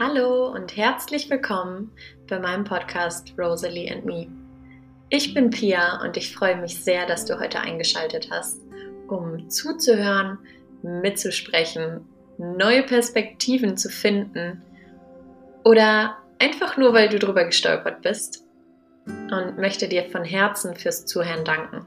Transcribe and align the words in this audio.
Hallo 0.00 0.52
und 0.52 0.76
herzlich 0.76 1.28
willkommen 1.28 1.90
bei 2.28 2.38
meinem 2.38 2.62
Podcast 2.62 3.34
Rosalie 3.36 3.92
and 3.92 4.04
Me. 4.04 4.28
Ich 5.08 5.34
bin 5.34 5.50
Pia 5.50 6.00
und 6.04 6.16
ich 6.16 6.32
freue 6.32 6.54
mich 6.54 6.84
sehr, 6.84 7.04
dass 7.04 7.24
du 7.24 7.40
heute 7.40 7.58
eingeschaltet 7.58 8.28
hast, 8.30 8.60
um 9.08 9.50
zuzuhören, 9.50 10.38
mitzusprechen, 10.82 12.06
neue 12.38 12.84
Perspektiven 12.84 13.76
zu 13.76 13.88
finden 13.88 14.62
oder 15.64 16.18
einfach 16.38 16.76
nur, 16.76 16.94
weil 16.94 17.08
du 17.08 17.18
drüber 17.18 17.44
gestolpert 17.44 18.00
bist 18.00 18.44
und 19.06 19.58
möchte 19.58 19.88
dir 19.88 20.04
von 20.04 20.22
Herzen 20.22 20.76
fürs 20.76 21.06
Zuhören 21.06 21.44
danken. 21.44 21.84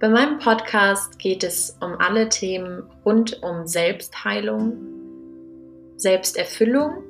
Bei 0.00 0.08
meinem 0.08 0.40
Podcast 0.40 1.20
geht 1.20 1.44
es 1.44 1.78
um 1.80 2.00
alle 2.00 2.28
Themen 2.30 2.82
rund 3.04 3.44
um 3.44 3.68
Selbstheilung, 3.68 4.99
Selbsterfüllung 6.00 7.04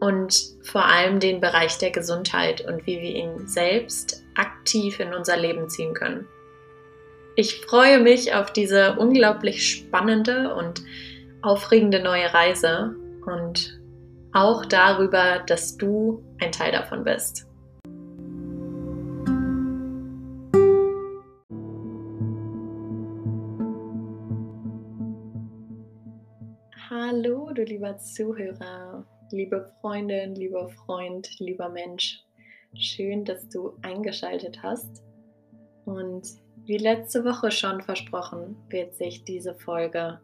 und 0.00 0.34
vor 0.62 0.84
allem 0.86 1.20
den 1.20 1.40
Bereich 1.40 1.78
der 1.78 1.90
Gesundheit 1.90 2.62
und 2.62 2.86
wie 2.86 3.00
wir 3.00 3.14
ihn 3.14 3.46
selbst 3.46 4.24
aktiv 4.34 4.98
in 4.98 5.12
unser 5.12 5.36
Leben 5.36 5.68
ziehen 5.68 5.94
können. 5.94 6.26
Ich 7.36 7.60
freue 7.60 8.00
mich 8.00 8.34
auf 8.34 8.52
diese 8.52 8.96
unglaublich 8.96 9.66
spannende 9.68 10.54
und 10.54 10.82
aufregende 11.42 12.02
neue 12.02 12.32
Reise 12.32 12.96
und 13.26 13.78
auch 14.32 14.64
darüber, 14.64 15.42
dass 15.46 15.76
du 15.76 16.22
ein 16.40 16.52
Teil 16.52 16.72
davon 16.72 17.04
bist. 17.04 17.46
Du 27.60 27.64
lieber 27.66 27.98
Zuhörer, 27.98 29.04
liebe 29.32 29.70
Freundin, 29.80 30.34
lieber 30.34 30.70
Freund, 30.70 31.28
lieber 31.40 31.68
Mensch. 31.68 32.24
Schön, 32.74 33.24
dass 33.26 33.48
du 33.50 33.76
eingeschaltet 33.82 34.62
hast. 34.62 35.02
Und 35.84 36.26
wie 36.64 36.78
letzte 36.78 37.22
Woche 37.22 37.50
schon 37.50 37.82
versprochen, 37.82 38.56
wird 38.70 38.94
sich 38.94 39.24
diese 39.24 39.54
Folge 39.54 40.20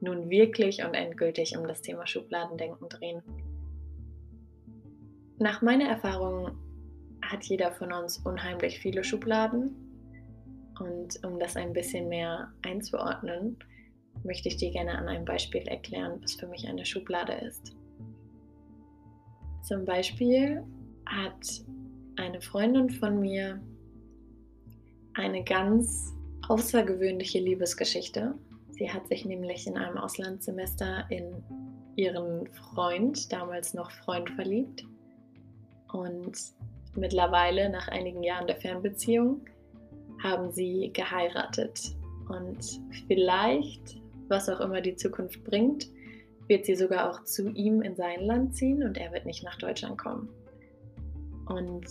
nun 0.00 0.30
wirklich 0.30 0.82
und 0.82 0.94
endgültig 0.94 1.56
um 1.56 1.66
das 1.68 1.80
Thema 1.80 2.06
Schubladendenken 2.08 2.88
drehen. 2.88 3.22
Nach 5.38 5.62
meiner 5.62 5.88
Erfahrung 5.88 6.58
hat 7.22 7.44
jeder 7.44 7.70
von 7.70 7.92
uns 7.92 8.18
unheimlich 8.18 8.80
viele 8.80 9.04
Schubladen. 9.04 9.76
Und 10.80 11.22
um 11.24 11.38
das 11.38 11.56
ein 11.56 11.72
bisschen 11.72 12.08
mehr 12.08 12.52
einzuordnen, 12.62 13.58
möchte 14.24 14.48
ich 14.48 14.56
dir 14.56 14.70
gerne 14.70 14.96
an 14.96 15.08
einem 15.08 15.24
Beispiel 15.24 15.62
erklären, 15.62 16.18
was 16.22 16.34
für 16.34 16.46
mich 16.46 16.68
eine 16.68 16.84
Schublade 16.84 17.32
ist. 17.32 17.74
Zum 19.62 19.84
Beispiel 19.84 20.62
hat 21.06 21.62
eine 22.16 22.40
Freundin 22.40 22.90
von 22.90 23.20
mir 23.20 23.60
eine 25.14 25.42
ganz 25.44 26.12
außergewöhnliche 26.48 27.38
Liebesgeschichte. 27.38 28.34
Sie 28.70 28.90
hat 28.90 29.08
sich 29.08 29.24
nämlich 29.24 29.66
in 29.66 29.76
einem 29.76 29.98
Auslandssemester 29.98 31.04
in 31.10 31.42
ihren 31.96 32.46
Freund, 32.48 33.30
damals 33.32 33.74
noch 33.74 33.90
Freund, 33.90 34.30
verliebt. 34.30 34.84
Und 35.92 36.36
mittlerweile, 36.96 37.68
nach 37.68 37.88
einigen 37.88 38.22
Jahren 38.22 38.46
der 38.46 38.56
Fernbeziehung, 38.56 39.42
haben 40.22 40.50
sie 40.50 40.90
geheiratet. 40.92 41.94
Und 42.28 42.80
vielleicht, 43.06 43.99
was 44.30 44.48
auch 44.48 44.60
immer 44.60 44.80
die 44.80 44.96
Zukunft 44.96 45.44
bringt, 45.44 45.88
wird 46.48 46.66
sie 46.66 46.74
sogar 46.74 47.10
auch 47.10 47.24
zu 47.24 47.48
ihm 47.50 47.82
in 47.82 47.94
sein 47.96 48.24
Land 48.24 48.56
ziehen 48.56 48.82
und 48.82 48.98
er 48.98 49.12
wird 49.12 49.26
nicht 49.26 49.44
nach 49.44 49.56
Deutschland 49.58 49.98
kommen. 49.98 50.28
Und 51.46 51.86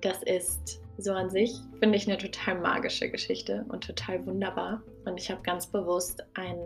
das 0.00 0.22
ist 0.22 0.80
so 0.98 1.12
an 1.12 1.30
sich, 1.30 1.54
finde 1.80 1.96
ich, 1.96 2.08
eine 2.08 2.18
total 2.18 2.60
magische 2.60 3.10
Geschichte 3.10 3.64
und 3.68 3.84
total 3.84 4.24
wunderbar. 4.26 4.82
Und 5.04 5.18
ich 5.18 5.30
habe 5.30 5.42
ganz 5.42 5.66
bewusst 5.66 6.24
ein, 6.34 6.56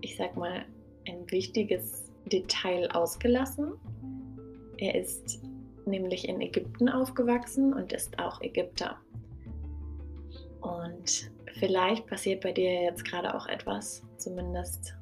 ich 0.00 0.16
sag 0.16 0.36
mal, 0.36 0.64
ein 1.08 1.30
wichtiges 1.30 2.12
Detail 2.26 2.90
ausgelassen. 2.92 3.72
Er 4.78 4.94
ist 4.94 5.40
nämlich 5.86 6.28
in 6.28 6.40
Ägypten 6.40 6.88
aufgewachsen 6.88 7.72
und 7.72 7.92
ist 7.92 8.18
auch 8.18 8.40
Ägypter. 8.40 8.96
Und 10.60 11.30
vielleicht 11.58 12.06
passiert 12.06 12.42
bei 12.42 12.52
dir 12.52 12.82
jetzt 12.82 13.04
gerade 13.04 13.34
auch 13.34 13.46
etwas, 13.46 14.02
zumindest 14.18 14.94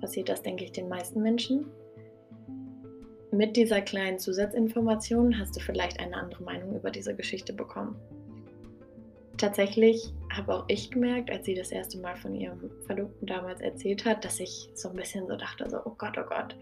passiert 0.00 0.28
das, 0.28 0.42
denke 0.42 0.64
ich, 0.64 0.72
den 0.72 0.88
meisten 0.88 1.22
Menschen. 1.22 1.66
Mit 3.30 3.56
dieser 3.56 3.82
kleinen 3.82 4.18
Zusatzinformation 4.18 5.38
hast 5.38 5.54
du 5.56 5.60
vielleicht 5.60 6.00
eine 6.00 6.16
andere 6.16 6.42
Meinung 6.42 6.74
über 6.76 6.90
diese 6.90 7.14
Geschichte 7.14 7.52
bekommen. 7.52 7.96
Tatsächlich 9.36 10.12
habe 10.32 10.54
auch 10.54 10.64
ich 10.68 10.90
gemerkt, 10.90 11.30
als 11.30 11.46
sie 11.46 11.54
das 11.54 11.70
erste 11.70 11.98
Mal 11.98 12.16
von 12.16 12.34
ihrem 12.34 12.70
Verlobten 12.86 13.26
damals 13.26 13.60
erzählt 13.60 14.04
hat, 14.04 14.24
dass 14.24 14.40
ich 14.40 14.70
so 14.74 14.88
ein 14.88 14.96
bisschen 14.96 15.28
so 15.28 15.36
dachte, 15.36 15.68
so, 15.70 15.78
oh 15.84 15.94
Gott, 15.96 16.18
oh 16.18 16.26
Gott, 16.28 16.56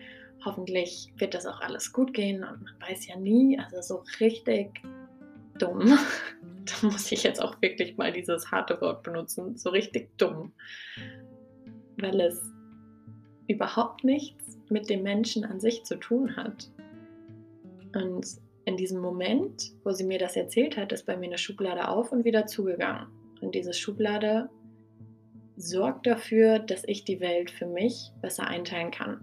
hoffentlich 0.44 1.12
wird 1.16 1.34
das 1.34 1.46
auch 1.46 1.60
alles 1.60 1.92
gut 1.92 2.12
gehen 2.12 2.44
und 2.44 2.62
man 2.62 2.74
weiß 2.88 3.06
ja 3.06 3.16
nie, 3.16 3.58
also 3.58 3.80
so 3.80 4.04
richtig 4.20 4.82
dumm. 5.58 5.98
da 6.64 6.86
muss 6.86 7.10
ich 7.12 7.22
jetzt 7.22 7.40
auch 7.40 7.60
wirklich 7.62 7.96
mal 7.96 8.12
dieses 8.12 8.50
harte 8.50 8.80
Wort 8.80 9.02
benutzen, 9.02 9.56
so 9.56 9.70
richtig 9.70 10.16
dumm, 10.18 10.52
weil 11.98 12.20
es 12.20 12.42
überhaupt 13.48 14.04
nichts 14.04 14.58
mit 14.68 14.90
dem 14.90 15.02
Menschen 15.02 15.44
an 15.44 15.60
sich 15.60 15.84
zu 15.84 15.96
tun 15.96 16.36
hat. 16.36 16.70
Und 17.94 18.26
in 18.64 18.76
diesem 18.76 19.00
Moment, 19.00 19.72
wo 19.84 19.92
sie 19.92 20.04
mir 20.04 20.18
das 20.18 20.36
erzählt 20.36 20.76
hat, 20.76 20.92
ist 20.92 21.06
bei 21.06 21.16
mir 21.16 21.26
eine 21.26 21.38
Schublade 21.38 21.88
auf 21.88 22.10
und 22.10 22.24
wieder 22.24 22.46
zugegangen. 22.46 23.06
Und 23.40 23.54
diese 23.54 23.72
Schublade 23.72 24.48
sorgt 25.56 26.06
dafür, 26.06 26.58
dass 26.58 26.82
ich 26.86 27.04
die 27.04 27.20
Welt 27.20 27.50
für 27.50 27.66
mich 27.66 28.10
besser 28.20 28.46
einteilen 28.46 28.90
kann. 28.90 29.20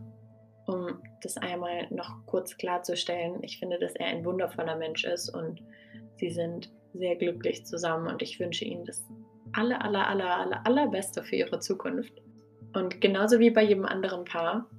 Um 0.66 1.02
das 1.22 1.36
einmal 1.38 1.88
noch 1.90 2.26
kurz 2.26 2.56
klarzustellen, 2.56 3.44
ich 3.44 3.60
finde, 3.60 3.80
dass 3.80 3.96
er 3.96 4.08
ein 4.08 4.24
wundervoller 4.24 4.78
Mensch 4.78 5.04
ist 5.04 5.30
und 5.30 5.62
sie 6.18 6.30
sind 6.30 6.72
sehr 6.94 7.16
glücklich 7.16 7.66
zusammen 7.66 8.08
und 8.08 8.22
ich 8.22 8.40
wünsche 8.40 8.66
ihnen 8.66 8.86
das 8.86 9.04
aller, 9.54 9.84
aller, 9.84 10.08
aller, 10.08 10.38
aller, 10.38 10.66
allerbeste 10.66 11.24
für 11.24 11.36
ihre 11.36 11.60
Zukunft. 11.60 12.14
Und 12.74 13.02
genauso 13.02 13.40
wie 13.40 13.52
bei 13.52 13.64
jedem 13.64 13.86
anderen 13.86 14.26
Paar 14.26 14.70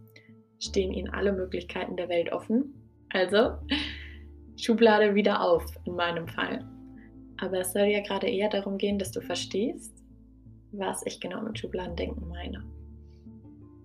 stehen 0.60 0.92
ihnen 0.92 1.10
alle 1.10 1.32
Möglichkeiten 1.32 1.96
der 1.96 2.08
Welt 2.08 2.32
offen. 2.32 2.74
Also 3.12 3.52
Schublade 4.56 5.14
wieder 5.14 5.42
auf 5.42 5.64
in 5.84 5.94
meinem 5.94 6.26
Fall. 6.28 6.64
Aber 7.40 7.60
es 7.60 7.72
soll 7.72 7.86
ja 7.86 8.00
gerade 8.00 8.28
eher 8.28 8.48
darum 8.48 8.78
gehen, 8.78 8.98
dass 8.98 9.10
du 9.10 9.20
verstehst, 9.20 9.92
was 10.72 11.04
ich 11.06 11.20
genau 11.20 11.42
mit 11.42 11.58
Schubladendenken 11.58 12.28
meine. 12.28 12.64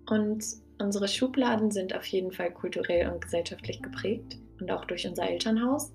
Und 0.10 0.44
unsere 0.80 1.08
Schubladen 1.08 1.72
sind 1.72 1.96
auf 1.96 2.06
jeden 2.06 2.32
Fall 2.32 2.52
kulturell 2.52 3.12
und 3.12 3.22
gesellschaftlich 3.22 3.82
geprägt 3.82 4.40
und 4.60 4.72
auch 4.72 4.86
durch 4.86 5.08
unser 5.08 5.30
Elternhaus. 5.30 5.92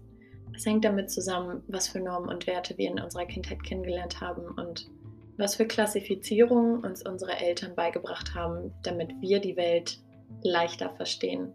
Es 0.53 0.66
hängt 0.66 0.84
damit 0.84 1.10
zusammen, 1.10 1.62
was 1.69 1.88
für 1.88 2.00
Normen 2.00 2.28
und 2.28 2.47
Werte 2.47 2.77
wir 2.78 2.91
in 2.91 3.00
unserer 3.00 3.27
Kindheit 3.27 3.62
kennengelernt 3.62 4.21
haben 4.21 4.47
und 4.59 4.91
was 5.37 5.56
für 5.56 5.66
Klassifizierungen 5.66 6.84
uns 6.84 7.05
unsere 7.06 7.38
Eltern 7.38 7.75
beigebracht 7.75 8.34
haben, 8.34 8.72
damit 8.82 9.12
wir 9.21 9.41
die 9.41 9.56
Welt 9.56 9.99
leichter 10.43 10.91
verstehen. 10.91 11.53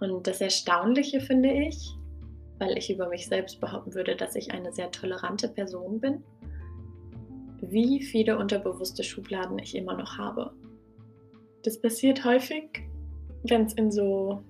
Und 0.00 0.26
das 0.26 0.40
Erstaunliche 0.40 1.20
finde 1.20 1.52
ich, 1.52 1.94
weil 2.58 2.76
ich 2.76 2.90
über 2.90 3.08
mich 3.08 3.26
selbst 3.26 3.60
behaupten 3.60 3.94
würde, 3.94 4.16
dass 4.16 4.34
ich 4.34 4.52
eine 4.52 4.72
sehr 4.72 4.90
tolerante 4.90 5.48
Person 5.48 6.00
bin, 6.00 6.24
wie 7.60 8.02
viele 8.02 8.36
unterbewusste 8.38 9.04
Schubladen 9.04 9.58
ich 9.58 9.74
immer 9.74 9.96
noch 9.96 10.18
habe. 10.18 10.52
Das 11.62 11.80
passiert 11.80 12.24
häufig, 12.24 12.82
wenn 13.44 13.64
es 13.64 13.74
in 13.74 13.90
so 13.90 14.42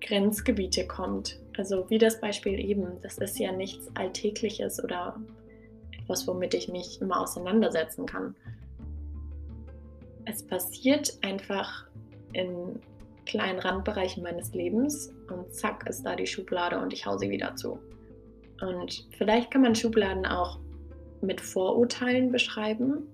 Grenzgebiete 0.00 0.86
kommt. 0.86 1.40
Also 1.56 1.88
wie 1.88 1.98
das 1.98 2.20
Beispiel 2.20 2.58
eben, 2.60 3.00
das 3.02 3.18
ist 3.18 3.38
ja 3.38 3.52
nichts 3.52 3.88
Alltägliches 3.94 4.82
oder 4.82 5.18
etwas, 5.98 6.26
womit 6.26 6.54
ich 6.54 6.68
mich 6.68 7.00
immer 7.00 7.20
auseinandersetzen 7.20 8.06
kann. 8.06 8.34
Es 10.24 10.42
passiert 10.42 11.18
einfach 11.22 11.86
in 12.32 12.80
kleinen 13.24 13.58
Randbereichen 13.58 14.22
meines 14.22 14.52
Lebens 14.54 15.12
und 15.30 15.52
zack 15.52 15.88
ist 15.88 16.04
da 16.04 16.14
die 16.14 16.26
Schublade 16.26 16.78
und 16.78 16.92
ich 16.92 17.06
hau 17.06 17.16
sie 17.16 17.30
wieder 17.30 17.56
zu. 17.56 17.78
Und 18.60 19.06
vielleicht 19.16 19.50
kann 19.50 19.62
man 19.62 19.74
Schubladen 19.74 20.26
auch 20.26 20.58
mit 21.20 21.40
Vorurteilen 21.40 22.32
beschreiben. 22.32 23.06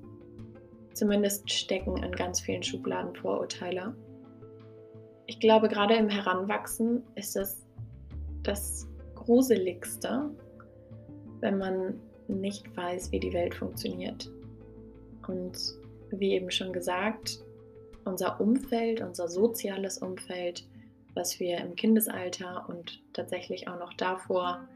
Zumindest 0.93 1.51
stecken 1.51 2.03
in 2.03 2.13
ganz 2.13 2.41
vielen 2.41 2.63
Schubladen 2.63 3.15
Vorurteile. 3.15 3.95
Ich 5.27 5.41
glaube, 5.41 5.69
gerade 5.69 5.95
im 5.95 6.09
Heranwachsen 6.09 7.03
ist 7.15 7.37
es 7.37 7.62
das 8.43 8.89
Gruseligste, 9.15 10.31
wenn 11.41 11.59
man 11.59 12.01
nicht 12.29 12.77
weiß, 12.77 13.13
wie 13.13 13.21
die 13.21 13.33
Welt 13.33 13.55
funktioniert. 13.55 14.31
Und 15.27 15.57
wie 16.11 16.33
eben 16.33 16.51
schon 16.51 16.73
gesagt, 16.73 17.39
unser 18.05 18.41
Umfeld, 18.41 19.01
unser 19.01 19.29
soziales 19.29 19.99
Umfeld, 19.99 20.67
was 21.15 21.39
wir 21.39 21.59
im 21.59 21.77
Kindesalter 21.77 22.67
und 22.69 23.03
tatsächlich 23.13 23.69
auch 23.69 23.79
noch 23.79 23.93
davor 23.95 24.67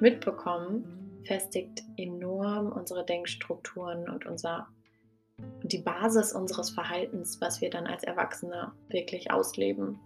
mitbekommen, 0.00 1.22
festigt 1.24 1.82
enorm 1.96 2.70
unsere 2.72 3.04
Denkstrukturen 3.04 4.08
und 4.08 4.26
unser, 4.26 4.68
die 5.62 5.78
Basis 5.78 6.32
unseres 6.32 6.70
Verhaltens, 6.70 7.40
was 7.40 7.60
wir 7.60 7.70
dann 7.70 7.86
als 7.86 8.04
Erwachsene 8.04 8.72
wirklich 8.88 9.30
ausleben. 9.30 9.98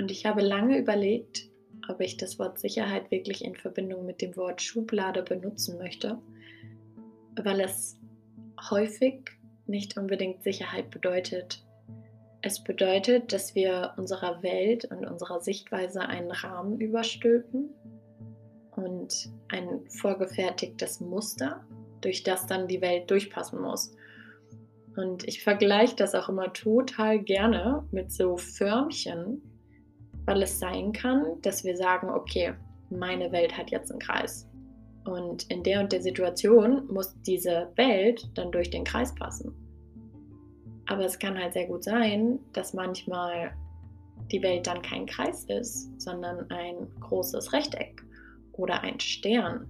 Und 0.00 0.10
ich 0.10 0.24
habe 0.24 0.40
lange 0.40 0.78
überlegt, 0.78 1.50
ob 1.86 2.00
ich 2.00 2.16
das 2.16 2.38
Wort 2.38 2.58
Sicherheit 2.58 3.10
wirklich 3.10 3.44
in 3.44 3.54
Verbindung 3.54 4.06
mit 4.06 4.22
dem 4.22 4.34
Wort 4.34 4.62
Schublade 4.62 5.22
benutzen 5.22 5.76
möchte, 5.76 6.18
weil 7.36 7.60
es 7.60 7.98
häufig 8.70 9.28
nicht 9.66 9.98
unbedingt 9.98 10.42
Sicherheit 10.42 10.88
bedeutet. 10.88 11.62
Es 12.40 12.64
bedeutet, 12.64 13.34
dass 13.34 13.54
wir 13.54 13.92
unserer 13.98 14.42
Welt 14.42 14.86
und 14.86 15.04
unserer 15.04 15.42
Sichtweise 15.42 16.00
einen 16.00 16.30
Rahmen 16.30 16.80
überstülpen 16.80 17.68
und 18.70 19.28
ein 19.48 19.86
vorgefertigtes 19.90 21.00
Muster, 21.00 21.62
durch 22.00 22.22
das 22.22 22.46
dann 22.46 22.68
die 22.68 22.80
Welt 22.80 23.10
durchpassen 23.10 23.60
muss. 23.60 23.94
Und 24.96 25.28
ich 25.28 25.42
vergleiche 25.44 25.96
das 25.96 26.14
auch 26.14 26.30
immer 26.30 26.54
total 26.54 27.18
gerne 27.18 27.86
mit 27.90 28.10
so 28.10 28.38
Förmchen, 28.38 29.42
weil 30.30 30.44
es 30.44 30.60
sein 30.60 30.92
kann, 30.92 31.42
dass 31.42 31.64
wir 31.64 31.76
sagen, 31.76 32.08
okay, 32.08 32.54
meine 32.88 33.32
Welt 33.32 33.58
hat 33.58 33.72
jetzt 33.72 33.90
einen 33.90 33.98
Kreis. 33.98 34.48
Und 35.04 35.50
in 35.50 35.64
der 35.64 35.80
und 35.80 35.90
der 35.90 36.02
Situation 36.02 36.86
muss 36.86 37.20
diese 37.22 37.72
Welt 37.74 38.30
dann 38.34 38.52
durch 38.52 38.70
den 38.70 38.84
Kreis 38.84 39.12
passen. 39.12 39.52
Aber 40.86 41.04
es 41.04 41.18
kann 41.18 41.36
halt 41.36 41.54
sehr 41.54 41.66
gut 41.66 41.82
sein, 41.82 42.38
dass 42.52 42.74
manchmal 42.74 43.52
die 44.30 44.40
Welt 44.40 44.68
dann 44.68 44.82
kein 44.82 45.06
Kreis 45.06 45.46
ist, 45.46 46.00
sondern 46.00 46.48
ein 46.50 46.86
großes 47.00 47.52
Rechteck 47.52 48.00
oder 48.52 48.82
ein 48.82 49.00
Stern. 49.00 49.66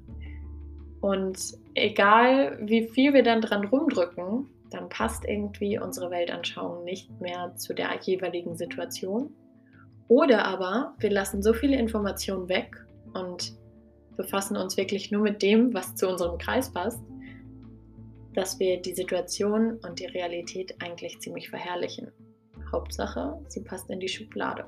Und 1.00 1.38
egal 1.74 2.58
wie 2.60 2.86
viel 2.88 3.14
wir 3.14 3.22
dann 3.22 3.40
dran 3.40 3.64
rumdrücken, 3.64 4.46
dann 4.70 4.90
passt 4.90 5.24
irgendwie 5.24 5.78
unsere 5.78 6.10
Weltanschauung 6.10 6.84
nicht 6.84 7.18
mehr 7.18 7.54
zu 7.56 7.72
der 7.72 7.98
jeweiligen 8.02 8.56
Situation. 8.56 9.34
Oder 10.10 10.44
aber 10.44 10.96
wir 10.98 11.10
lassen 11.10 11.40
so 11.40 11.52
viele 11.52 11.78
Informationen 11.78 12.48
weg 12.48 12.84
und 13.14 13.52
befassen 14.16 14.56
uns 14.56 14.76
wirklich 14.76 15.12
nur 15.12 15.22
mit 15.22 15.40
dem, 15.40 15.72
was 15.72 15.94
zu 15.94 16.08
unserem 16.08 16.36
Kreis 16.36 16.72
passt, 16.72 17.00
dass 18.34 18.58
wir 18.58 18.82
die 18.82 18.92
Situation 18.92 19.78
und 19.86 20.00
die 20.00 20.06
Realität 20.06 20.74
eigentlich 20.82 21.20
ziemlich 21.20 21.48
verherrlichen. 21.48 22.10
Hauptsache, 22.72 23.40
sie 23.46 23.62
passt 23.62 23.88
in 23.88 24.00
die 24.00 24.08
Schublade. 24.08 24.64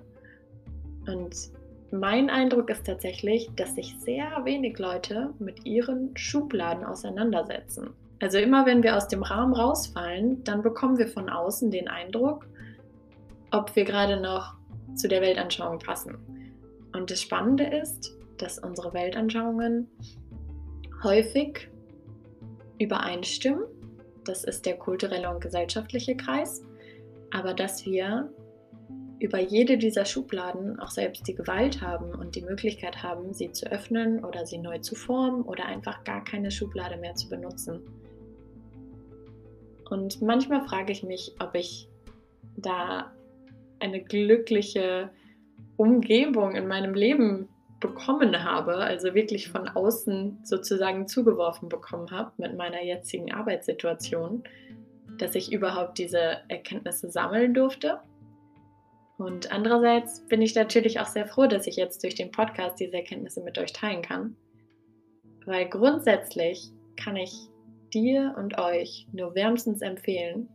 Und 1.08 1.34
mein 1.90 2.30
Eindruck 2.30 2.70
ist 2.70 2.86
tatsächlich, 2.86 3.50
dass 3.56 3.74
sich 3.74 3.96
sehr 3.98 4.44
wenig 4.44 4.78
Leute 4.78 5.34
mit 5.40 5.66
ihren 5.66 6.16
Schubladen 6.16 6.84
auseinandersetzen. 6.84 7.90
Also 8.20 8.38
immer 8.38 8.64
wenn 8.64 8.84
wir 8.84 8.96
aus 8.96 9.08
dem 9.08 9.24
Rahmen 9.24 9.54
rausfallen, 9.54 10.44
dann 10.44 10.62
bekommen 10.62 10.98
wir 10.98 11.08
von 11.08 11.28
außen 11.28 11.72
den 11.72 11.88
Eindruck, 11.88 12.46
ob 13.50 13.74
wir 13.74 13.84
gerade 13.84 14.20
noch 14.20 14.61
zu 14.94 15.08
der 15.08 15.20
Weltanschauung 15.20 15.78
passen. 15.78 16.18
Und 16.92 17.10
das 17.10 17.20
Spannende 17.20 17.64
ist, 17.64 18.16
dass 18.38 18.58
unsere 18.58 18.92
Weltanschauungen 18.92 19.88
häufig 21.02 21.68
übereinstimmen. 22.78 23.64
Das 24.24 24.44
ist 24.44 24.66
der 24.66 24.76
kulturelle 24.76 25.32
und 25.32 25.40
gesellschaftliche 25.40 26.16
Kreis. 26.16 26.62
Aber 27.32 27.54
dass 27.54 27.84
wir 27.86 28.30
über 29.22 29.38
jede 29.38 29.78
dieser 29.78 30.04
Schubladen 30.04 30.80
auch 30.80 30.90
selbst 30.90 31.28
die 31.28 31.34
Gewalt 31.34 31.80
haben 31.80 32.12
und 32.12 32.34
die 32.34 32.42
Möglichkeit 32.42 33.02
haben, 33.04 33.32
sie 33.32 33.52
zu 33.52 33.70
öffnen 33.70 34.24
oder 34.24 34.46
sie 34.46 34.58
neu 34.58 34.78
zu 34.78 34.96
formen 34.96 35.42
oder 35.42 35.64
einfach 35.64 36.02
gar 36.02 36.24
keine 36.24 36.50
Schublade 36.50 36.96
mehr 36.96 37.14
zu 37.14 37.28
benutzen. 37.28 37.80
Und 39.88 40.20
manchmal 40.22 40.66
frage 40.66 40.92
ich 40.92 41.04
mich, 41.04 41.36
ob 41.38 41.54
ich 41.54 41.88
da 42.56 43.12
eine 43.82 44.02
glückliche 44.02 45.10
Umgebung 45.76 46.54
in 46.54 46.68
meinem 46.68 46.94
Leben 46.94 47.48
bekommen 47.80 48.44
habe, 48.44 48.76
also 48.76 49.14
wirklich 49.14 49.48
von 49.48 49.68
außen 49.68 50.38
sozusagen 50.44 51.08
zugeworfen 51.08 51.68
bekommen 51.68 52.10
habe 52.12 52.30
mit 52.36 52.56
meiner 52.56 52.82
jetzigen 52.82 53.32
Arbeitssituation, 53.32 54.44
dass 55.18 55.34
ich 55.34 55.52
überhaupt 55.52 55.98
diese 55.98 56.38
Erkenntnisse 56.48 57.10
sammeln 57.10 57.54
durfte. 57.54 57.98
Und 59.18 59.52
andererseits 59.52 60.24
bin 60.28 60.40
ich 60.40 60.54
natürlich 60.54 61.00
auch 61.00 61.06
sehr 61.06 61.26
froh, 61.26 61.46
dass 61.46 61.66
ich 61.66 61.76
jetzt 61.76 62.04
durch 62.04 62.14
den 62.14 62.30
Podcast 62.30 62.78
diese 62.78 62.94
Erkenntnisse 62.94 63.42
mit 63.42 63.58
euch 63.58 63.72
teilen 63.72 64.02
kann, 64.02 64.36
weil 65.44 65.68
grundsätzlich 65.68 66.70
kann 66.96 67.16
ich 67.16 67.34
dir 67.92 68.34
und 68.38 68.58
euch 68.58 69.08
nur 69.12 69.34
wärmstens 69.34 69.82
empfehlen, 69.82 70.48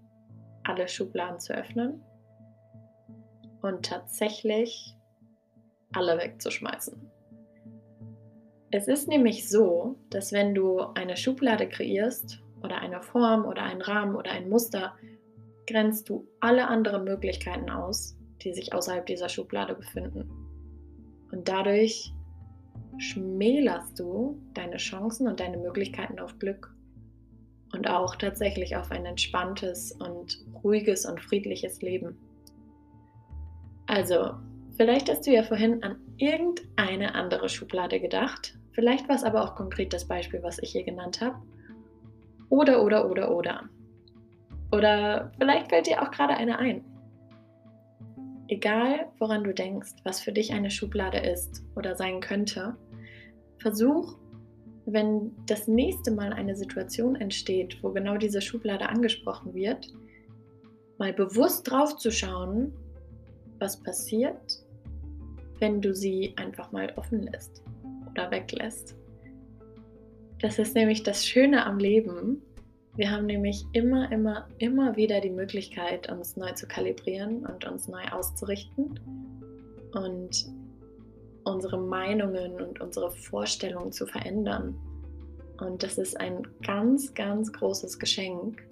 alle 0.64 0.88
Schubladen 0.88 1.40
zu 1.40 1.54
öffnen 1.54 2.02
und 3.62 3.86
tatsächlich 3.86 4.96
alle 5.94 6.18
wegzuschmeißen. 6.18 7.12
Es 8.72 8.88
ist 8.88 9.08
nämlich 9.08 9.50
so, 9.50 9.96
dass 10.10 10.34
wenn 10.34 10.54
du 10.54 10.80
eine 10.80 11.16
Schublade 11.16 11.70
kreierst 11.70 12.44
oder 12.62 12.80
eine 12.80 13.02
Form 13.02 13.46
oder 13.46 13.64
einen 13.64 13.82
Rahmen 13.82 14.16
oder 14.16 14.32
ein 14.32 14.50
Muster, 14.50 14.94
grenzt 15.68 16.10
du 16.10 16.28
alle 16.40 16.68
anderen 16.68 17.04
Möglichkeiten 17.06 17.70
aus, 17.70 18.18
die 18.42 18.54
sich 18.54 18.74
außerhalb 18.74 19.06
dieser 19.06 19.30
Schublade 19.30 19.74
befinden. 19.74 20.30
Und 21.32 21.48
dadurch 21.48 22.14
schmälerst 22.98 24.00
du 24.00 24.42
deine 24.54 24.78
Chancen 24.78 25.28
und 25.28 25.40
deine 25.40 25.58
Möglichkeiten 25.58 26.20
auf 26.20 26.38
Glück 26.40 26.74
und 27.74 27.90
auch 27.90 28.16
tatsächlich 28.16 28.76
auf 28.76 28.92
ein 28.92 29.06
entspanntes 29.06 29.92
und 29.92 30.46
ruhiges 30.64 31.06
und 31.06 31.22
friedliches 31.22 31.82
Leben. 31.82 32.18
Also, 33.88 34.32
vielleicht 34.76 35.10
hast 35.10 35.26
du 35.26 35.32
ja 35.32 35.44
vorhin 35.44 35.82
an 35.84 35.98
irgendeine 36.18 37.16
andere 37.16 37.50
Schublade 37.50 38.00
gedacht. 38.00 38.58
Vielleicht 38.74 39.08
war 39.08 39.16
es 39.16 39.24
aber 39.24 39.44
auch 39.44 39.56
konkret 39.56 39.94
das 39.94 40.08
Beispiel, 40.08 40.44
was 40.44 40.60
ich 40.60 40.72
hier 40.72 40.84
genannt 40.84 41.22
habe. 41.22 41.42
Oder, 42.50 42.84
oder, 42.84 43.10
oder, 43.10 43.36
oder. 43.36 43.70
Oder 44.72 45.32
vielleicht 45.40 45.70
fällt 45.70 45.88
dir 45.88 46.02
auch 46.02 46.12
gerade 46.12 46.36
eine 46.36 46.60
ein. 46.60 46.84
Egal, 48.50 49.08
woran 49.20 49.44
du 49.44 49.54
denkst, 49.54 49.92
was 50.04 50.22
für 50.22 50.32
dich 50.32 50.54
eine 50.54 50.72
Schublade 50.72 51.18
ist 51.18 51.66
oder 51.76 51.96
sein 51.96 52.22
könnte, 52.22 52.78
versuch, 53.60 54.18
wenn 54.86 55.32
das 55.46 55.68
nächste 55.68 56.12
Mal 56.12 56.32
eine 56.32 56.56
Situation 56.56 57.16
entsteht, 57.16 57.82
wo 57.84 57.92
genau 57.92 58.18
diese 58.18 58.42
Schublade 58.42 58.88
angesprochen 58.88 59.54
wird, 59.54 59.88
mal 60.98 61.14
bewusst 61.14 61.70
drauf 61.70 61.98
zu 61.98 62.10
schauen, 62.10 62.74
was 63.60 63.82
passiert, 63.82 64.64
wenn 65.60 65.82
du 65.82 65.94
sie 65.94 66.34
einfach 66.38 66.72
mal 66.72 66.92
offen 66.96 67.24
lässt 67.24 67.64
oder 68.12 68.30
weglässt. 68.32 68.96
Das 70.40 70.60
ist 70.60 70.76
nämlich 70.76 71.04
das 71.04 71.26
Schöne 71.26 71.66
am 71.66 71.80
Leben. 71.80 72.42
Wir 72.96 73.12
haben 73.12 73.26
nämlich 73.26 73.66
immer, 73.74 74.12
immer, 74.12 74.48
immer 74.60 74.96
wieder 74.96 75.22
die 75.22 75.30
Möglichkeit, 75.30 76.12
uns 76.12 76.36
neu 76.36 76.52
zu 76.54 76.68
kalibrieren 76.68 77.46
und 77.46 77.66
uns 77.66 77.88
neu 77.88 78.04
auszurichten 78.12 79.00
und 79.94 80.46
unsere 81.44 81.78
Meinungen 81.78 82.62
und 82.62 82.82
unsere 82.82 83.12
Vorstellungen 83.12 83.92
zu 83.92 84.06
verändern. 84.06 84.76
Und 85.60 85.82
das 85.82 85.98
ist 85.98 86.20
ein 86.20 86.48
ganz, 86.64 87.14
ganz 87.14 87.52
großes 87.52 87.98
Geschenk. 87.98 88.64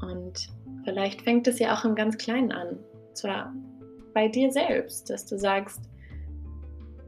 Und 0.00 0.48
vielleicht 0.84 1.22
fängt 1.22 1.46
es 1.46 1.58
ja 1.58 1.74
auch 1.74 1.84
im 1.84 1.94
ganz 1.94 2.18
Kleinen 2.18 2.52
an. 2.52 2.78
Zwar 3.12 3.52
bei 4.14 4.28
dir 4.28 4.50
selbst, 4.50 5.10
dass 5.10 5.26
du 5.26 5.36
sagst, 5.36 5.80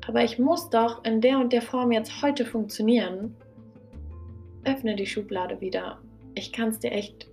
aber 0.06 0.22
ich 0.22 0.38
muss 0.38 0.68
doch 0.70 1.04
in 1.04 1.20
der 1.20 1.38
und 1.38 1.52
der 1.52 1.62
Form 1.62 1.90
jetzt 1.92 2.22
heute 2.22 2.44
funktionieren. 2.44 3.34
Öffne 4.64 4.94
die 4.94 5.06
Schublade 5.06 5.60
wieder. 5.60 5.98
Ich 6.34 6.52
kann 6.52 6.68
es 6.68 6.78
dir 6.78 6.92
echt 6.92 7.28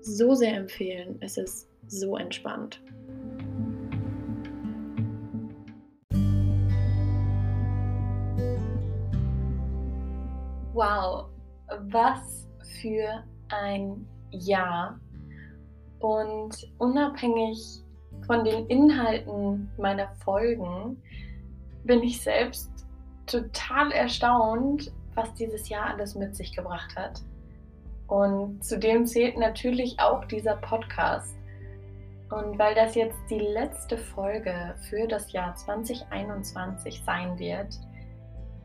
so 0.00 0.34
sehr 0.34 0.56
empfehlen. 0.56 1.16
Es 1.20 1.38
ist 1.38 1.68
so 1.86 2.16
entspannt. 2.16 2.80
Wow, 10.72 11.30
was 11.90 12.48
für 12.80 13.24
ein 13.48 14.06
Jahr. 14.30 15.00
Und 15.98 16.54
unabhängig 16.78 17.82
von 18.28 18.44
den 18.44 18.66
Inhalten 18.66 19.70
meiner 19.78 20.08
Folgen 20.22 21.02
bin 21.84 22.02
ich 22.02 22.20
selbst 22.20 22.70
total 23.26 23.90
erstaunt, 23.90 24.92
was 25.14 25.32
dieses 25.34 25.68
Jahr 25.70 25.86
alles 25.86 26.14
mit 26.14 26.36
sich 26.36 26.54
gebracht 26.54 26.94
hat. 26.94 27.22
Und 28.06 28.62
zudem 28.62 29.06
zählt 29.06 29.38
natürlich 29.38 29.98
auch 29.98 30.26
dieser 30.26 30.56
Podcast. 30.56 31.36
Und 32.30 32.58
weil 32.58 32.74
das 32.74 32.94
jetzt 32.94 33.18
die 33.30 33.38
letzte 33.38 33.96
Folge 33.96 34.74
für 34.90 35.08
das 35.08 35.32
Jahr 35.32 35.54
2021 35.54 37.02
sein 37.06 37.38
wird, 37.38 37.74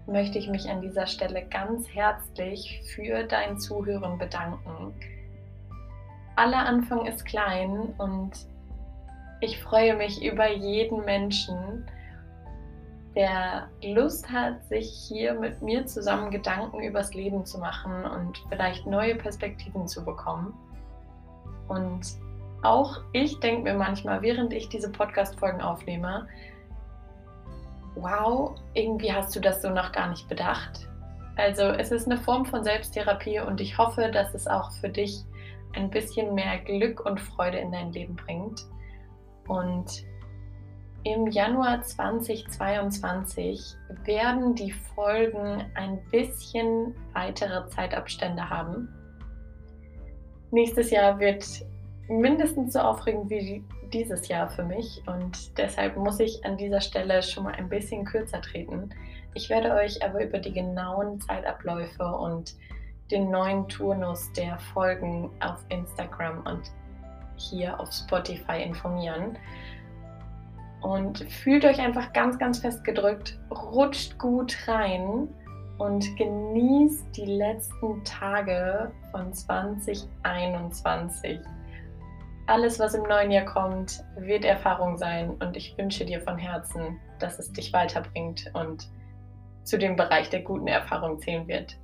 möchte 0.08 0.38
ich 0.38 0.50
mich 0.50 0.70
an 0.70 0.82
dieser 0.82 1.08
Stelle 1.08 1.46
ganz 1.48 1.88
herzlich 1.88 2.82
für 2.94 3.24
dein 3.24 3.58
Zuhören 3.58 4.18
bedanken. 4.18 4.94
Aller 6.36 6.66
Anfang 6.66 7.06
ist 7.06 7.26
klein 7.26 7.94
und 7.98 8.53
ich 9.44 9.62
freue 9.62 9.96
mich 9.96 10.24
über 10.24 10.50
jeden 10.50 11.04
Menschen, 11.04 11.86
der 13.14 13.68
Lust 13.84 14.32
hat, 14.32 14.64
sich 14.70 14.90
hier 15.08 15.34
mit 15.34 15.62
mir 15.62 15.86
zusammen 15.86 16.32
Gedanken 16.32 16.82
übers 16.82 17.14
Leben 17.14 17.46
zu 17.46 17.60
machen 17.60 18.06
und 18.06 18.42
vielleicht 18.50 18.88
neue 18.88 19.16
Perspektiven 19.16 19.86
zu 19.86 20.04
bekommen. 20.06 20.54
Und 21.68 22.02
auch 22.64 23.02
ich 23.12 23.40
denke 23.42 23.64
mir 23.64 23.74
manchmal, 23.74 24.22
während 24.22 24.54
ich 24.54 24.70
diese 24.70 24.90
Podcast-Folgen 24.90 25.62
aufnehme, 25.62 26.28
wow, 27.96 28.56
irgendwie 28.74 29.12
hast 29.12 29.36
du 29.36 29.42
das 29.42 29.62
so 29.62 29.70
noch 29.70 29.92
gar 29.92 30.10
nicht 30.10 30.28
bedacht. 30.30 30.88
Also 31.36 31.64
es 31.64 31.92
ist 31.92 32.06
eine 32.06 32.18
Form 32.18 32.46
von 32.46 32.64
Selbsttherapie 32.64 33.42
und 33.42 33.60
ich 33.60 33.78
hoffe, 33.78 34.10
dass 34.10 34.34
es 34.34 34.48
auch 34.48 34.72
für 34.72 34.90
dich 34.90 35.24
ein 35.76 35.90
bisschen 35.90 36.34
mehr 36.34 36.60
Glück 36.60 37.06
und 37.06 37.20
Freude 37.20 37.58
in 37.58 37.72
dein 37.72 37.92
Leben 37.92 38.16
bringt. 38.16 38.64
Und 39.48 40.06
im 41.04 41.28
Januar 41.28 41.82
2022 41.82 43.76
werden 44.06 44.56
die 44.56 44.72
Folgen 44.72 45.66
ein 45.76 46.00
bisschen 46.12 46.96
weitere 47.14 47.68
Zeitabstände 47.68 48.50
haben. 48.50 48.88
Nächstes 50.52 50.92
Jahr 50.92 51.20
wird 51.20 51.46
mindestens 52.08 52.74
so 52.74 52.80
aufregend 52.80 53.30
wie 53.30 53.64
dieses 53.92 54.28
Jahr 54.28 54.50
für 54.50 54.64
mich 54.64 55.02
und 55.08 55.58
deshalb 55.58 55.98
muss 55.98 56.20
ich 56.20 56.44
an 56.46 56.58
dieser 56.58 56.82
Stelle 56.82 57.22
schon 57.22 57.44
mal 57.44 57.54
ein 57.54 57.70
bisschen 57.70 58.06
kürzer 58.06 58.42
treten. 58.42 58.90
Ich 59.34 59.50
werde 59.50 59.74
euch 59.74 60.04
aber 60.04 60.24
über 60.24 60.40
die 60.40 60.54
genauen 60.54 61.20
Zeitabläufe 61.22 62.04
und 62.04 62.56
den 63.12 63.30
neuen 63.30 63.68
Turnus 63.68 64.32
der 64.34 64.58
Folgen 64.74 65.30
auf 65.40 65.64
Instagram 65.70 66.46
und 66.46 66.72
hier 67.36 67.80
auf 67.80 67.92
Spotify 67.92 68.62
informieren. 68.64 69.38
Und 70.82 71.20
fühlt 71.32 71.66
euch 71.66 71.80
einfach 71.80 72.14
ganz, 72.14 72.38
ganz 72.38 72.60
fest 72.60 72.84
gedrückt, 72.84 73.40
rutscht 73.50 74.20
gut 74.20 74.56
rein 74.68 75.28
und 75.78 76.16
genießt 76.18 77.16
die 77.16 77.26
letzten 77.26 78.04
Tage 78.04 78.92
von 79.12 79.34
2021. 79.34 81.40
Alles, 82.48 82.80
was 82.80 82.94
im 82.94 83.04
neuen 83.04 83.32
Jahr 83.32 83.46
kommt, 83.46 84.04
wird 84.18 84.44
Erfahrung 84.44 84.98
sein 84.98 85.30
und 85.40 85.56
ich 85.56 85.78
wünsche 85.78 86.04
dir 86.04 86.20
von 86.20 86.38
Herzen, 86.38 87.00
dass 87.20 87.40
es 87.40 87.54
dich 87.54 87.72
weiterbringt 87.72 88.52
und 88.54 88.90
zu 89.64 89.78
dem 89.78 89.96
Bereich 89.96 90.30
der 90.30 90.42
guten 90.42 90.68
Erfahrung 90.68 91.20
zählen 91.20 91.48
wird. 91.48 91.78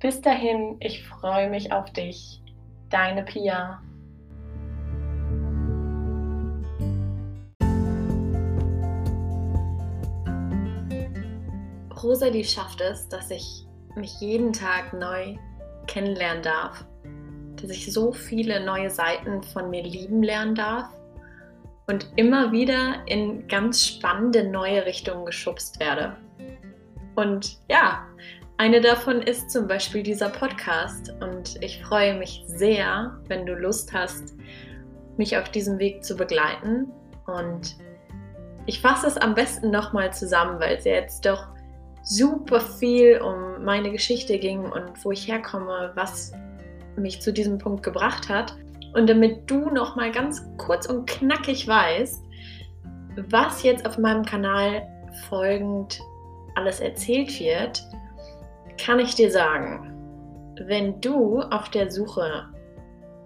Bis 0.00 0.20
dahin, 0.20 0.76
ich 0.80 1.06
freue 1.06 1.50
mich 1.50 1.72
auf 1.72 1.90
dich. 1.90 2.42
Deine 2.88 3.22
Pia. 3.22 3.82
Rosalie 12.02 12.44
schafft 12.44 12.80
es, 12.80 13.08
dass 13.08 13.30
ich 13.30 13.66
mich 13.94 14.20
jeden 14.20 14.52
Tag 14.52 14.92
neu 14.92 15.36
kennenlernen 15.86 16.42
darf, 16.42 16.84
dass 17.60 17.70
ich 17.70 17.92
so 17.92 18.12
viele 18.12 18.64
neue 18.64 18.90
Seiten 18.90 19.42
von 19.42 19.70
mir 19.70 19.82
lieben 19.82 20.22
lernen 20.22 20.54
darf 20.54 20.88
und 21.86 22.08
immer 22.16 22.52
wieder 22.52 23.06
in 23.06 23.46
ganz 23.48 23.86
spannende 23.86 24.44
neue 24.44 24.84
Richtungen 24.84 25.24
geschubst 25.24 25.80
werde. 25.80 26.16
Und 27.14 27.58
ja, 27.68 28.06
eine 28.58 28.80
davon 28.80 29.22
ist 29.22 29.50
zum 29.50 29.66
Beispiel 29.66 30.02
dieser 30.02 30.28
Podcast 30.28 31.14
und 31.20 31.62
ich 31.62 31.82
freue 31.82 32.18
mich 32.18 32.42
sehr, 32.46 33.18
wenn 33.28 33.46
du 33.46 33.54
Lust 33.54 33.92
hast, 33.92 34.34
mich 35.16 35.36
auf 35.36 35.50
diesem 35.50 35.78
Weg 35.78 36.04
zu 36.04 36.16
begleiten. 36.16 36.90
Und 37.26 37.76
ich 38.66 38.80
fasse 38.80 39.06
es 39.06 39.16
am 39.16 39.34
besten 39.34 39.70
nochmal 39.70 40.12
zusammen, 40.12 40.60
weil 40.60 40.76
es 40.76 40.84
ja 40.84 40.92
jetzt 40.92 41.24
doch 41.24 41.46
super 42.06 42.60
viel 42.60 43.20
um 43.20 43.64
meine 43.64 43.90
Geschichte 43.90 44.38
ging 44.38 44.60
und 44.60 45.04
wo 45.04 45.10
ich 45.10 45.26
herkomme, 45.26 45.90
was 45.94 46.32
mich 46.96 47.20
zu 47.20 47.32
diesem 47.32 47.58
Punkt 47.58 47.82
gebracht 47.82 48.28
hat. 48.28 48.56
Und 48.94 49.10
damit 49.10 49.50
du 49.50 49.68
noch 49.70 49.96
mal 49.96 50.10
ganz 50.12 50.42
kurz 50.56 50.86
und 50.86 51.06
knackig 51.06 51.66
weißt, 51.66 52.24
was 53.28 53.62
jetzt 53.62 53.84
auf 53.86 53.98
meinem 53.98 54.24
Kanal 54.24 54.86
folgend 55.28 56.00
alles 56.54 56.80
erzählt 56.80 57.38
wird, 57.40 57.82
kann 58.78 59.00
ich 59.00 59.14
dir 59.14 59.30
sagen, 59.30 59.92
wenn 60.60 61.00
du 61.00 61.40
auf 61.40 61.68
der 61.70 61.90
Suche 61.90 62.46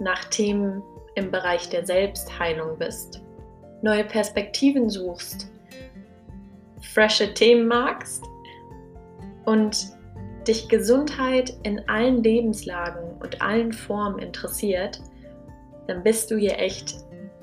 nach 0.00 0.24
Themen 0.24 0.82
im 1.16 1.30
Bereich 1.30 1.68
der 1.68 1.84
Selbstheilung 1.84 2.78
bist, 2.78 3.22
neue 3.82 4.04
Perspektiven 4.04 4.88
suchst, 4.88 5.50
frische 6.80 7.34
Themen 7.34 7.68
magst 7.68 8.24
und 9.50 9.96
dich 10.46 10.68
Gesundheit 10.68 11.52
in 11.64 11.80
allen 11.88 12.22
Lebenslagen 12.22 13.16
und 13.20 13.42
allen 13.42 13.72
Formen 13.72 14.20
interessiert, 14.20 15.00
dann 15.88 16.04
bist 16.04 16.30
du 16.30 16.36
hier 16.36 16.56
echt 16.56 16.94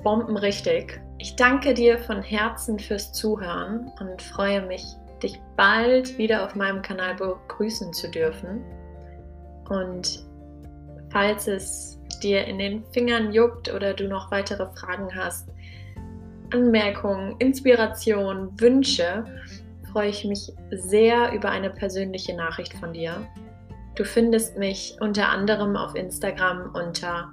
bombenrichtig. 0.02 1.02
Ich 1.18 1.36
danke 1.36 1.74
dir 1.74 1.98
von 1.98 2.22
Herzen 2.22 2.78
fürs 2.78 3.12
Zuhören 3.12 3.92
und 4.00 4.22
freue 4.22 4.66
mich, 4.66 4.82
dich 5.22 5.38
bald 5.58 6.16
wieder 6.16 6.46
auf 6.46 6.54
meinem 6.54 6.80
Kanal 6.80 7.14
begrüßen 7.16 7.92
zu 7.92 8.10
dürfen. 8.10 8.64
Und 9.68 10.24
falls 11.10 11.46
es 11.46 12.00
dir 12.22 12.46
in 12.46 12.58
den 12.58 12.84
Fingern 12.92 13.32
juckt 13.32 13.70
oder 13.70 13.92
du 13.92 14.08
noch 14.08 14.30
weitere 14.30 14.66
Fragen 14.76 15.14
hast, 15.14 15.50
Anmerkungen, 16.54 17.36
Inspiration, 17.38 18.58
Wünsche, 18.58 19.26
freue 19.92 20.10
ich 20.10 20.24
mich 20.24 20.52
sehr 20.70 21.32
über 21.32 21.50
eine 21.50 21.70
persönliche 21.70 22.36
Nachricht 22.36 22.74
von 22.74 22.92
dir. 22.92 23.26
Du 23.94 24.04
findest 24.04 24.56
mich 24.56 24.96
unter 25.00 25.28
anderem 25.28 25.76
auf 25.76 25.94
Instagram 25.94 26.74
unter 26.74 27.32